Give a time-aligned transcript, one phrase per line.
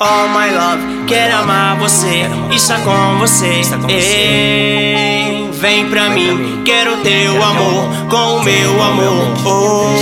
[0.00, 3.62] Oh my love, quero amar você, estar com você.
[3.88, 9.26] Ei, vem pra mim, quero teu amor com o meu amor.
[9.44, 9.96] Oh,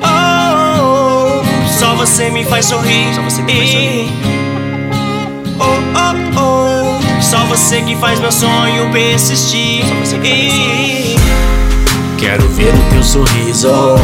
[0.00, 3.08] oh, oh, só você me faz sorrir.
[5.58, 5.64] Oh,
[5.96, 9.84] oh, oh, só você que faz meu sonho persistir.
[12.16, 13.96] Quero ver o teu sorriso.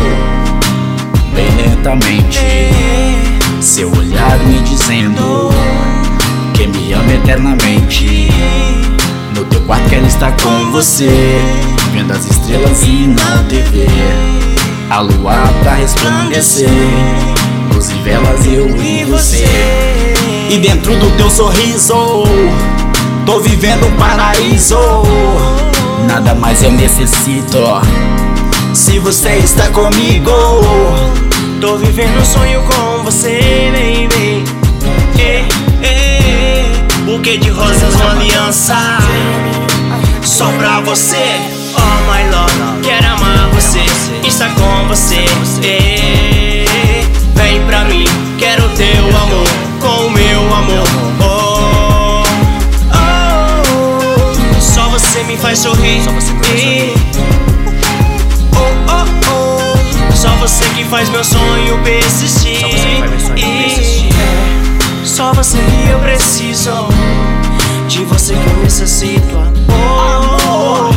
[1.33, 3.34] Bem lentamente.
[3.65, 5.49] Seu olhar me dizendo
[6.53, 8.29] que me ama eternamente.
[9.35, 11.41] No teu quarto quero estar com você,
[11.91, 13.87] vendo as estrelas e na TV.
[14.91, 16.69] A lua pra resplandecer,
[17.73, 19.47] luz e velas eu e você.
[20.51, 22.25] E dentro do teu sorriso,
[23.25, 24.77] tô vivendo um paraíso.
[26.07, 27.59] Nada mais eu necessito.
[28.75, 30.31] Se você está comigo,
[31.65, 34.45] Tô vivendo um sonho com você, baby.
[35.19, 35.43] Eh,
[35.83, 36.71] eh,
[37.07, 38.77] buquê de rosas, uma aliança.
[40.23, 41.41] Só pra você,
[41.75, 42.83] oh my love.
[42.83, 43.81] Quero amar você,
[44.29, 45.25] estar com você.
[45.63, 46.67] Eh,
[47.35, 48.05] vem pra mim,
[48.39, 49.49] quero teu amor
[49.81, 50.87] com o meu amor.
[51.23, 52.23] Oh,
[52.93, 56.03] oh, só você me faz sorrir.
[56.05, 56.94] Só você me faz sorrir.
[60.95, 62.61] Faz meu sonho persistir.
[62.61, 64.13] Só você faz meu sonho persistir.
[64.13, 66.71] É, Só você que eu preciso.
[67.89, 69.37] De você que eu necessito.
[69.69, 70.95] Amor,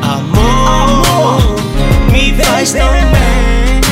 [0.00, 1.56] amor,
[2.10, 3.82] me faz tão bem.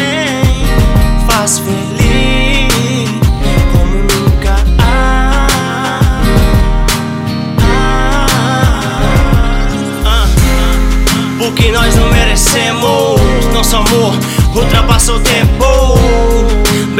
[1.26, 3.10] Faz feliz
[3.72, 4.56] como nunca.
[4.78, 5.48] Ah,
[7.60, 8.26] ah,
[10.06, 10.28] ah.
[11.38, 11.94] Porque nós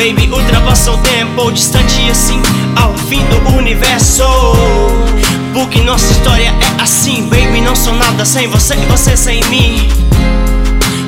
[0.08, 2.40] Baby, ultrapassa o tempo Distante assim,
[2.76, 4.24] ao fim do universo
[5.52, 9.86] Porque nossa história é assim Baby, não sou nada sem você e você sem mim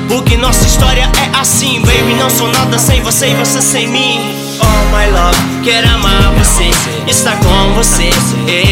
[0.07, 2.15] porque nossa história é assim, baby.
[2.19, 4.19] Não sou nada sem você e você sem mim.
[4.59, 6.69] Oh my love, quero amar você,
[7.09, 8.09] estar com você.
[8.45, 8.70] Ei,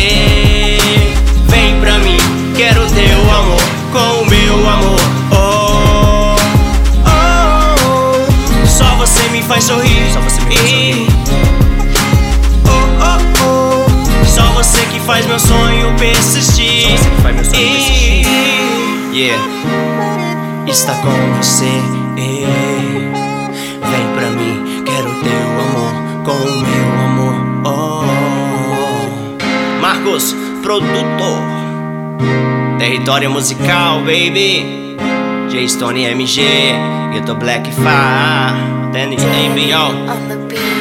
[15.99, 16.81] persistir.
[16.81, 18.25] Só você que faz meu sonho persistir.
[19.13, 19.59] Yeah
[20.71, 21.11] está com
[21.41, 21.65] você.
[23.89, 27.35] Vem pra mim, quero teu amor com o meu amor.
[27.65, 28.05] Oh.
[29.81, 31.39] Marcos, produtor.
[32.77, 34.97] Território musical, baby.
[35.49, 36.43] J Stone MG,
[37.13, 38.53] Gueto Black Fire,
[40.07, 40.78] on the beat.